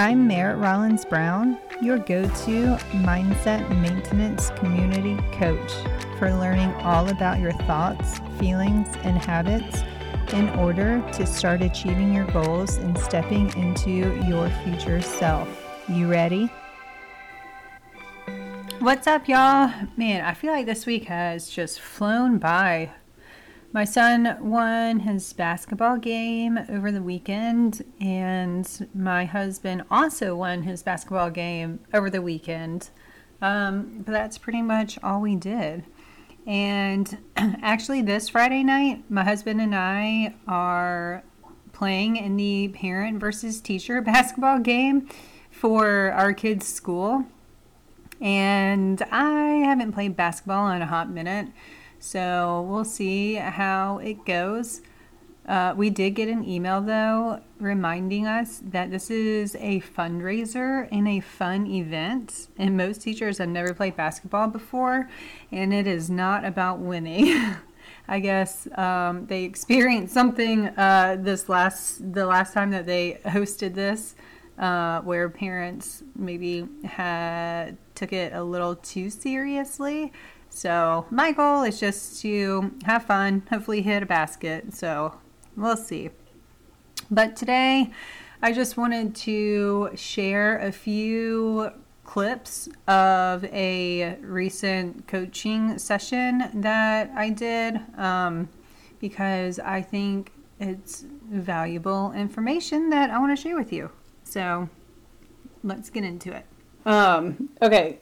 [0.00, 5.70] I'm Merritt Rollins Brown, your go to mindset maintenance community coach
[6.18, 9.82] for learning all about your thoughts, feelings, and habits
[10.32, 15.46] in order to start achieving your goals and stepping into your future self.
[15.86, 16.50] You ready?
[18.78, 19.70] What's up, y'all?
[19.98, 22.88] Man, I feel like this week has just flown by
[23.72, 30.82] my son won his basketball game over the weekend, and my husband also won his
[30.82, 32.90] basketball game over the weekend.
[33.40, 35.84] Um, but that's pretty much all we did.
[36.46, 41.22] And actually, this Friday night, my husband and I are
[41.72, 45.08] playing in the parent versus teacher basketball game
[45.50, 47.24] for our kids' school.
[48.20, 51.48] And I haven't played basketball in a hot minute.
[52.00, 54.80] So we'll see how it goes.
[55.46, 61.06] Uh, we did get an email though reminding us that this is a fundraiser and
[61.06, 62.48] a fun event.
[62.56, 65.10] And most teachers have never played basketball before,
[65.52, 67.56] and it is not about winning.
[68.08, 73.74] I guess um, they experienced something uh, this last the last time that they hosted
[73.74, 74.14] this,
[74.58, 80.12] uh, where parents maybe had took it a little too seriously
[80.50, 84.74] so my goal is just to have fun, hopefully hit a basket.
[84.74, 85.18] So
[85.56, 86.10] we'll see.
[87.10, 87.90] But today,
[88.42, 91.70] I just wanted to share a few
[92.04, 98.48] clips of a recent coaching session that I did um,
[98.98, 103.90] because I think it's valuable information that I want to share with you.
[104.24, 104.68] So
[105.62, 106.44] let's get into it.
[106.84, 107.98] Um, okay,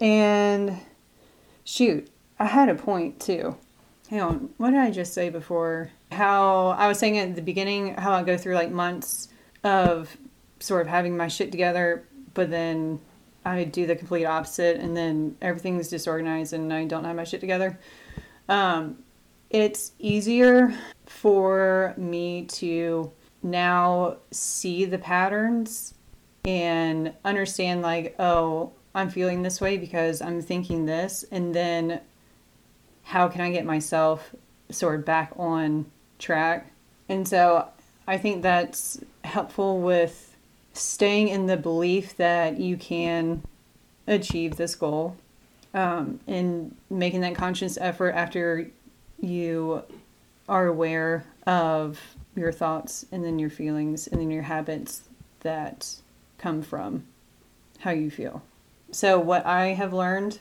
[0.00, 0.76] and
[1.64, 3.56] Shoot, I had a point too.
[4.08, 5.90] Hang on, what did I just say before?
[6.10, 9.28] How I was saying at the beginning, how I go through like months
[9.64, 10.16] of
[10.60, 12.04] sort of having my shit together,
[12.34, 13.00] but then
[13.44, 17.40] I do the complete opposite, and then everything's disorganized and I don't have my shit
[17.40, 17.78] together.
[18.48, 18.98] Um,
[19.50, 20.74] it's easier
[21.06, 25.94] for me to now see the patterns
[26.44, 32.00] and understand, like, oh, I'm feeling this way because I'm thinking this, and then
[33.04, 34.34] how can I get myself
[34.70, 35.86] sort of back on
[36.18, 36.72] track?
[37.08, 37.68] And so
[38.06, 40.36] I think that's helpful with
[40.72, 43.42] staying in the belief that you can
[44.06, 45.16] achieve this goal
[45.74, 48.70] um, and making that conscious effort after
[49.20, 49.82] you
[50.48, 52.00] are aware of
[52.34, 55.02] your thoughts and then your feelings and then your habits
[55.40, 55.96] that
[56.38, 57.04] come from
[57.80, 58.42] how you feel
[58.92, 60.38] so what I have learned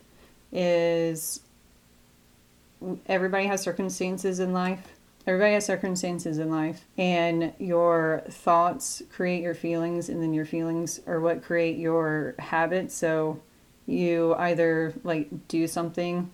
[0.51, 1.39] is
[3.05, 4.93] everybody has circumstances in life.
[5.25, 10.99] Everybody has circumstances in life, and your thoughts create your feelings, and then your feelings
[11.05, 12.95] are what create your habits.
[12.95, 13.39] So
[13.85, 16.31] you either like do something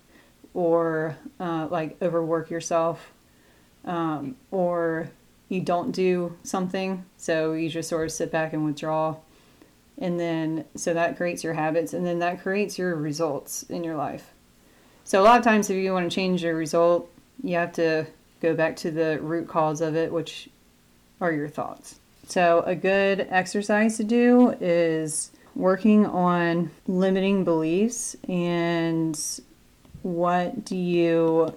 [0.53, 3.11] or uh, like overwork yourself,
[3.83, 5.11] um, or
[5.50, 7.06] you don't do something.
[7.17, 9.17] So you just sort of sit back and withdraw
[10.00, 13.96] and then so that creates your habits and then that creates your results in your
[13.96, 14.31] life.
[15.03, 17.09] So a lot of times if you want to change your result
[17.44, 18.06] you have to
[18.41, 20.50] go back to the root cause of it which
[21.22, 22.00] are your thoughts.
[22.28, 29.19] So a good exercise to do is working on limiting beliefs and
[30.03, 31.53] what do you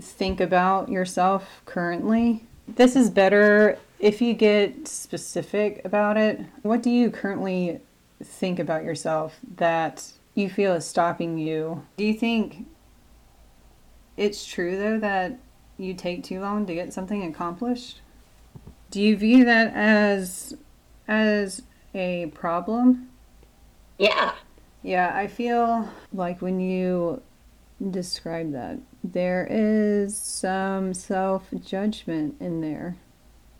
[0.00, 2.44] think about yourself currently?
[2.66, 7.80] This is better if you get specific about it, what do you currently
[8.22, 11.86] think about yourself that you feel is stopping you?
[11.96, 12.66] Do you think
[14.18, 15.38] it's true though that
[15.78, 18.02] you take too long to get something accomplished?
[18.90, 20.54] Do you view that as
[21.08, 21.62] as
[21.94, 23.08] a problem?
[23.96, 24.34] Yeah.
[24.82, 27.22] Yeah, I feel like when you
[27.90, 32.96] describe that, there is some self judgment in there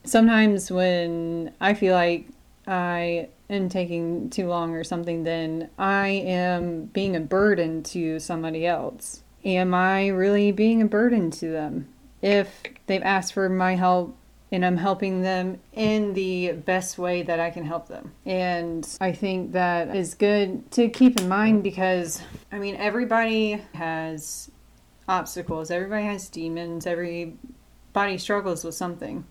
[0.04, 2.26] sometimes when I feel like
[2.66, 8.66] I am taking too long or something, then I am being a burden to somebody
[8.66, 9.22] else.
[9.44, 11.88] Am I really being a burden to them?
[12.22, 14.16] If they've asked for my help
[14.50, 18.12] and I'm helping them in the best way that I can help them.
[18.24, 24.50] And I think that is good to keep in mind because, I mean, everybody has
[25.08, 29.24] obstacles, everybody has demons, everybody struggles with something.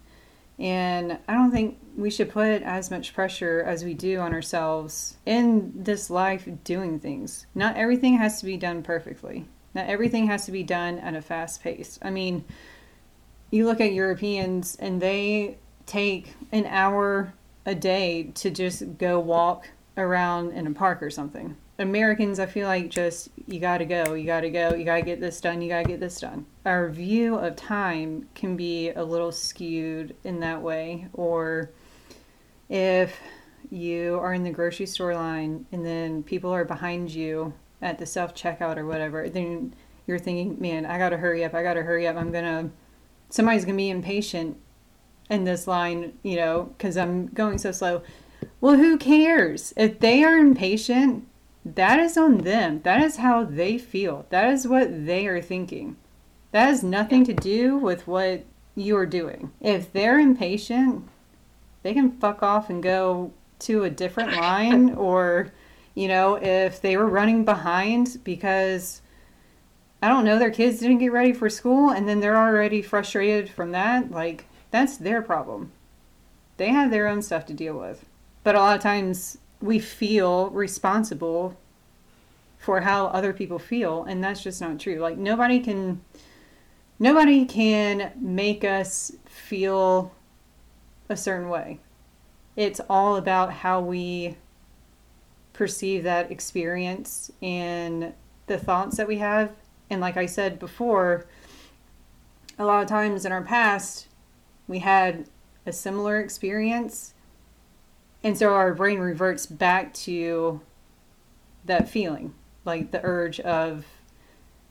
[0.59, 5.17] And I don't think we should put as much pressure as we do on ourselves
[5.25, 7.45] in this life doing things.
[7.55, 9.45] Not everything has to be done perfectly.
[9.73, 11.97] Not everything has to be done at a fast pace.
[12.01, 12.45] I mean,
[13.49, 17.33] you look at Europeans and they take an hour
[17.65, 21.55] a day to just go walk around in a park or something.
[21.79, 24.97] Americans, I feel like just you got to go, you got to go, you got
[24.97, 26.45] to get this done, you got to get this done.
[26.65, 31.07] Our view of time can be a little skewed in that way.
[31.13, 31.71] Or
[32.69, 33.19] if
[33.71, 38.05] you are in the grocery store line and then people are behind you at the
[38.05, 39.73] self checkout or whatever, then
[40.05, 42.17] you're thinking, man, I got to hurry up, I got to hurry up.
[42.17, 42.69] I'm going to,
[43.29, 44.57] somebody's going to be impatient
[45.29, 48.03] in this line, you know, because I'm going so slow.
[48.61, 49.73] Well, who cares?
[49.75, 51.27] If they are impatient,
[51.65, 52.81] that is on them.
[52.83, 54.25] That is how they feel.
[54.29, 55.97] That is what they are thinking.
[56.51, 58.45] That has nothing to do with what
[58.75, 59.51] you are doing.
[59.61, 61.07] If they're impatient,
[61.81, 65.51] they can fuck off and go to a different line or
[65.95, 69.01] you know, if they were running behind because
[70.01, 73.49] I don't know, their kids didn't get ready for school and then they're already frustrated
[73.49, 75.71] from that, like that's their problem.
[76.57, 78.05] They have their own stuff to deal with.
[78.43, 81.57] But a lot of times we feel responsible
[82.57, 84.97] for how other people feel and that's just not true.
[84.97, 86.01] Like nobody can
[86.99, 90.11] nobody can make us feel
[91.07, 91.79] a certain way.
[92.57, 94.35] It's all about how we
[95.53, 98.13] perceive that experience and
[98.47, 99.53] the thoughts that we have.
[99.89, 101.25] And like I said before,
[102.59, 104.07] a lot of times in our past,
[104.67, 105.29] we had
[105.65, 107.12] a similar experience.
[108.23, 110.61] And so our brain reverts back to
[111.65, 112.33] that feeling,
[112.65, 113.85] like the urge of,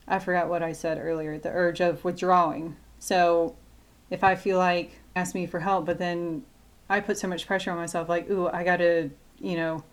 [0.09, 2.77] I forgot what I said earlier, the urge of withdrawing.
[2.99, 3.57] So
[4.11, 6.45] if I feel like, ask me for help, but then
[6.89, 9.85] I put so much pressure on myself, like, ooh, I gotta, you know,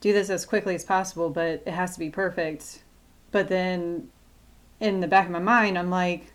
[0.00, 2.82] do this as quickly as possible, but it has to be perfect.
[3.30, 4.08] But then
[4.80, 6.32] in the back of my mind, I'm like,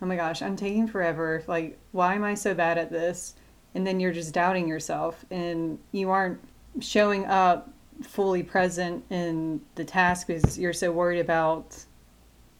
[0.00, 1.42] oh my gosh, I'm taking forever.
[1.46, 3.34] Like, why am I so bad at this?
[3.74, 6.40] And then you're just doubting yourself and you aren't
[6.80, 7.70] showing up
[8.02, 11.84] fully present in the task because you're so worried about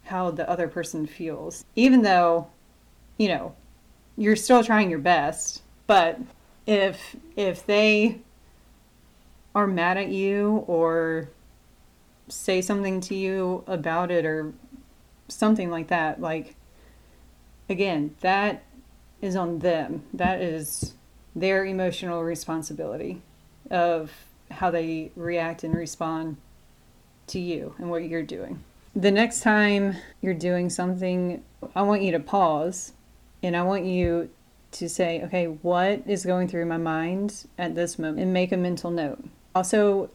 [0.04, 1.64] how the other person feels.
[1.76, 2.46] Even though,
[3.18, 3.54] you know,
[4.16, 6.20] you're still trying your best, but
[6.66, 8.20] if if they
[9.54, 11.28] are mad at you or
[12.28, 14.52] say something to you about it or
[15.28, 16.56] something like that, like,
[17.68, 18.64] again, that
[19.20, 20.02] is on them.
[20.12, 20.93] That is
[21.34, 23.20] their emotional responsibility
[23.70, 24.12] of
[24.50, 26.36] how they react and respond
[27.26, 28.62] to you and what you're doing.
[28.94, 31.42] The next time you're doing something,
[31.74, 32.92] I want you to pause
[33.42, 34.30] and I want you
[34.72, 38.56] to say, okay, what is going through my mind at this moment and make a
[38.56, 39.24] mental note.
[39.54, 40.10] Also,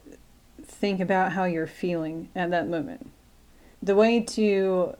[0.62, 3.10] think about how you're feeling at that moment.
[3.82, 4.94] The way to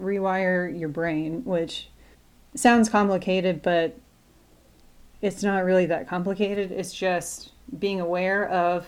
[0.00, 1.88] rewire your brain, which
[2.54, 3.98] sounds complicated, but
[5.22, 6.72] it's not really that complicated.
[6.72, 8.86] It's just being aware of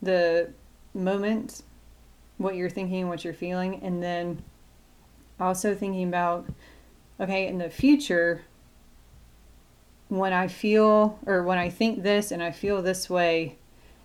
[0.00, 0.50] the
[0.94, 1.62] moment,
[2.38, 4.42] what you're thinking, what you're feeling, and then
[5.38, 6.46] also thinking about
[7.20, 8.42] okay, in the future,
[10.08, 13.58] when I feel or when I think this and I feel this way,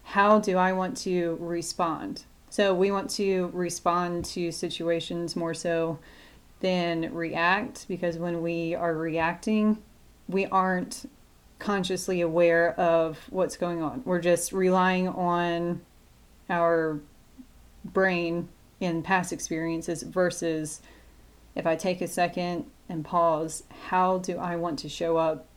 [0.04, 2.26] how do I want to respond?
[2.50, 6.00] So we want to respond to situations more so
[6.60, 9.80] than react because when we are reacting,
[10.28, 11.10] we aren't
[11.60, 14.02] consciously aware of what's going on.
[14.06, 15.82] We're just relying on
[16.50, 17.00] our
[17.84, 18.50] brain
[18.80, 20.82] in past experiences versus
[21.56, 25.48] if I take a second and pause, how do I want to show up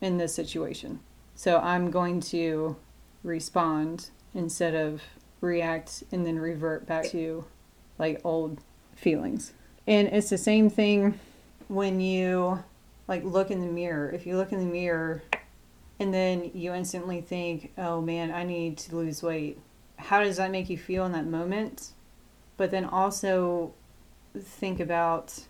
[0.00, 1.00] in this situation?
[1.34, 2.76] So I'm going to
[3.24, 5.02] respond instead of
[5.40, 7.44] react and then revert back to
[7.98, 8.60] like old
[8.94, 9.52] feelings.
[9.86, 11.18] And it's the same thing
[11.68, 12.62] when you
[13.08, 14.10] like look in the mirror.
[14.10, 15.22] If you look in the mirror
[15.98, 19.58] and then you instantly think, "Oh man, I need to lose weight."
[19.96, 21.92] How does that make you feel in that moment?
[22.56, 23.72] But then also
[24.38, 25.40] think about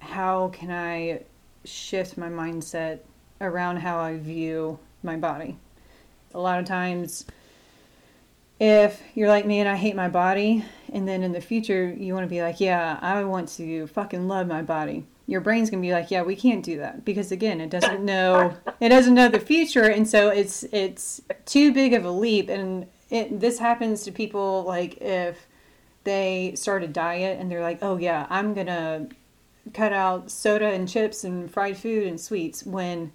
[0.00, 1.22] how can I
[1.64, 3.00] shift my mindset
[3.40, 5.56] around how I view my body
[6.34, 7.24] a lot of times
[8.60, 12.12] if you're like me and I hate my body, and then in the future you
[12.14, 15.06] want to be like, yeah, I want to fucking love my body.
[15.28, 18.56] Your brain's gonna be like, yeah, we can't do that because again, it doesn't know
[18.80, 22.48] it doesn't know the future, and so it's it's too big of a leap.
[22.48, 25.46] And it, this happens to people like if
[26.04, 29.08] they start a diet and they're like, oh yeah, I'm gonna
[29.74, 33.12] cut out soda and chips and fried food and sweets when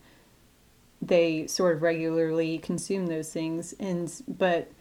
[1.02, 4.72] they sort of regularly consume those things and but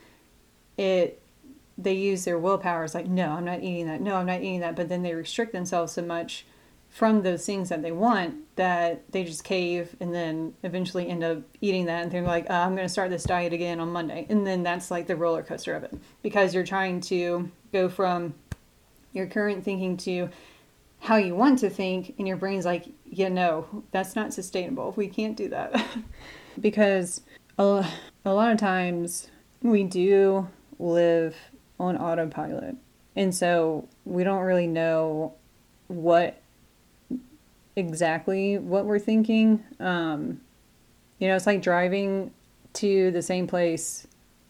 [0.76, 1.20] it
[1.78, 4.60] they use their willpower it's like no i'm not eating that no i'm not eating
[4.60, 6.44] that but then they restrict themselves so much
[6.92, 11.38] from those things that they want that they just cave and then eventually end up
[11.62, 14.26] eating that and they're like uh, i'm going to start this diet again on monday.
[14.28, 18.34] And then that's like the roller coaster of it because you're trying to go from
[19.14, 20.28] your current thinking to
[21.00, 24.92] how you want to think and your brain's like yeah no that's not sustainable.
[24.94, 25.84] We can't do that.
[26.60, 27.22] Because
[27.58, 27.88] a,
[28.26, 29.28] a lot of times
[29.62, 31.34] we do live
[31.80, 32.76] on autopilot.
[33.16, 35.32] And so we don't really know
[35.88, 36.41] what
[37.76, 39.62] exactly what we're thinking.
[39.80, 40.40] Um,
[41.18, 42.32] you know, it's like driving
[42.74, 44.06] to the same place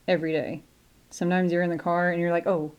[0.09, 0.63] every day.
[1.11, 2.73] Sometimes you're in the car and you're like, oh,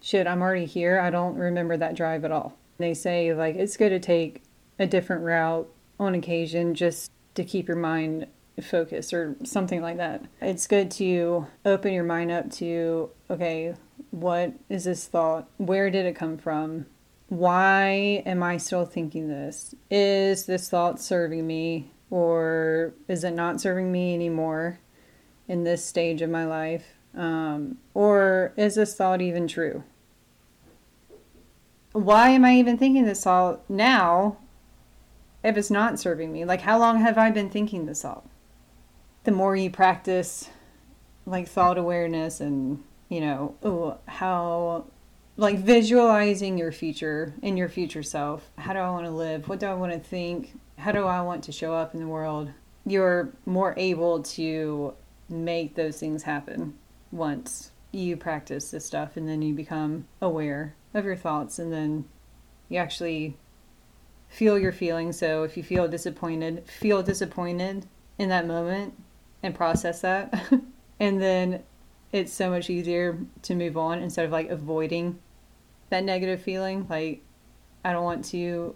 [0.00, 1.00] shit, I'm already here.
[1.00, 2.56] I don't remember that drive at all.
[2.78, 4.42] They say, like, it's good to take
[4.78, 5.68] a different route
[5.98, 8.26] on occasion just to keep your mind
[8.62, 10.24] focused or something like that.
[10.40, 13.74] It's good to open your mind up to, okay,
[14.10, 15.48] what is this thought?
[15.58, 16.86] Where did it come from?
[17.28, 19.74] Why am I still thinking this?
[19.90, 24.80] Is this thought serving me or is it not serving me anymore
[25.46, 26.94] in this stage of my life?
[27.14, 29.84] Um, or is this thought even true?
[31.92, 34.38] Why am I even thinking this thought now
[35.42, 36.44] if it's not serving me?
[36.44, 38.26] Like, how long have I been thinking this thought?
[39.24, 40.48] The more you practice,
[41.26, 44.86] like, thought awareness and, you know, oh, how
[45.38, 48.50] like visualizing your future and your future self.
[48.58, 49.48] How do I want to live?
[49.48, 50.58] What do I want to think?
[50.76, 52.50] How do I want to show up in the world?
[52.84, 54.94] You're more able to
[55.28, 56.76] make those things happen
[57.12, 62.04] once you practice this stuff and then you become aware of your thoughts and then
[62.68, 63.36] you actually
[64.28, 65.16] feel your feelings.
[65.16, 67.86] So if you feel disappointed, feel disappointed
[68.18, 68.92] in that moment
[69.44, 70.50] and process that.
[71.00, 71.62] and then
[72.10, 75.20] it's so much easier to move on instead of like avoiding
[75.90, 76.86] that negative feeling.
[76.88, 77.22] Like,
[77.84, 78.74] I don't want to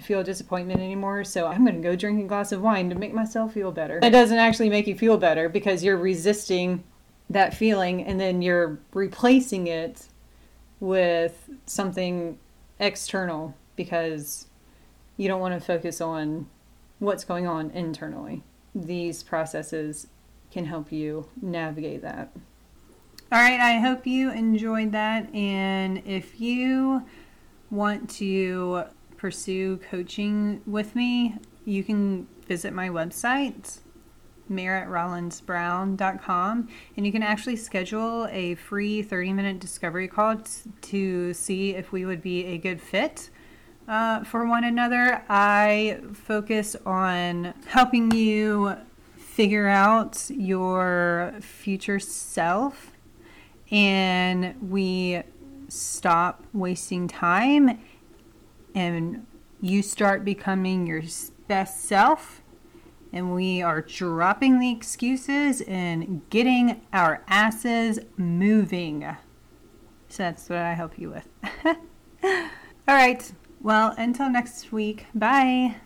[0.00, 3.12] feel disappointment anymore, so I'm going to go drink a glass of wine to make
[3.12, 3.98] myself feel better.
[4.02, 6.84] It doesn't actually make you feel better because you're resisting
[7.30, 10.06] that feeling and then you're replacing it
[10.80, 12.38] with something
[12.78, 14.46] external because
[15.16, 16.48] you don't want to focus on
[17.00, 18.42] what's going on internally.
[18.74, 20.06] These processes
[20.50, 22.30] can help you navigate that.
[23.30, 25.34] All right, I hope you enjoyed that.
[25.34, 27.02] And if you
[27.70, 28.84] want to
[29.18, 33.80] pursue coaching with me, you can visit my website,
[34.50, 41.74] merrittrollinsbrown.com, and you can actually schedule a free 30 minute discovery call t- to see
[41.74, 43.28] if we would be a good fit.
[43.86, 48.74] Uh, for one another, I focus on helping you
[49.18, 52.94] figure out your future self
[53.70, 55.22] and we
[55.68, 57.78] stop wasting time
[58.74, 59.26] and
[59.60, 61.02] you start becoming your
[61.46, 62.42] best self
[63.12, 69.16] and we are dropping the excuses and getting our asses moving.
[70.08, 71.28] So that's what I help you with.
[72.24, 73.32] All right.
[73.60, 75.76] Well, until next week, bye.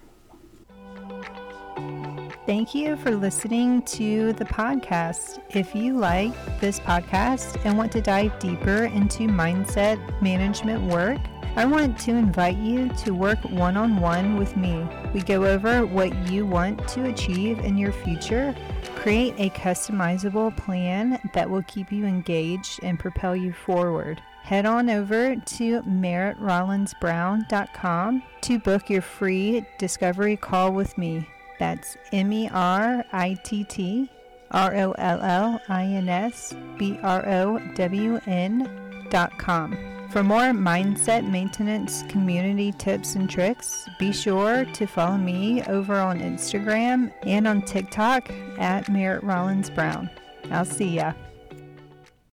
[2.45, 5.39] Thank you for listening to the podcast.
[5.51, 11.21] If you like this podcast and want to dive deeper into mindset management work,
[11.55, 14.85] I want to invite you to work one on one with me.
[15.15, 18.57] We go over what you want to achieve in your future,
[18.97, 24.21] create a customizable plan that will keep you engaged and propel you forward.
[24.43, 31.29] Head on over to merrittrollinsbrown.com to book your free discovery call with me.
[31.62, 34.11] That's M E R I T T
[34.50, 39.78] R O L L I N S B R O W N dot com.
[40.11, 46.19] For more mindset maintenance community tips and tricks, be sure to follow me over on
[46.19, 48.28] Instagram and on TikTok
[48.59, 50.11] at Merritt Rollins Brown.
[50.50, 51.12] I'll see ya.